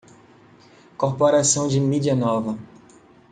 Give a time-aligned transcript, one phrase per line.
[0.97, 2.57] Corporação de mídia nova